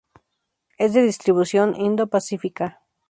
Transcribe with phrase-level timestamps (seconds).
[0.79, 2.81] Es de distribución Indo-Pacífica.